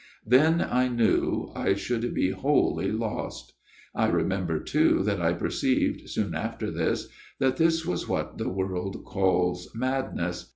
Then, 0.25 0.61
I 0.63 0.87
knew, 0.87 1.51
I 1.55 1.75
should 1.75 2.11
be 2.15 2.31
wholly 2.31 2.91
lost. 2.91 3.53
I 3.93 4.07
remember 4.07 4.59
too 4.59 5.03
that 5.03 5.21
I 5.21 5.31
perceived 5.33 6.09
soon 6.09 6.33
after 6.33 6.71
this 6.71 7.07
that 7.37 7.57
this 7.57 7.85
was 7.85 8.09
what 8.09 8.39
the 8.39 8.49
world 8.49 9.05
calls 9.05 9.69
madness. 9.75 10.49